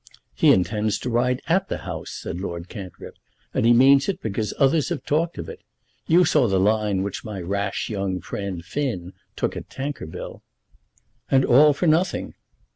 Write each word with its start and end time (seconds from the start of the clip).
"He 0.33 0.51
intends 0.51 0.97
to 0.97 1.11
ride 1.11 1.43
at 1.45 1.69
the 1.69 1.77
house," 1.85 2.09
said 2.09 2.41
Lord 2.41 2.67
Cantrip; 2.69 3.19
"and 3.53 3.67
he 3.67 3.71
means 3.71 4.09
it 4.09 4.19
because 4.19 4.51
others 4.57 4.89
have 4.89 5.05
talked 5.05 5.37
of 5.37 5.47
it. 5.47 5.61
You 6.07 6.25
saw 6.25 6.47
the 6.47 6.59
line 6.59 7.03
which 7.03 7.23
my 7.23 7.39
rash 7.39 7.87
young 7.87 8.19
friend 8.19 8.65
Finn 8.65 9.13
took 9.35 9.55
at 9.55 9.69
Tankerville." 9.69 10.41
"And 11.29 11.45
all 11.45 11.73
for 11.73 11.85
nothing." 11.85 12.33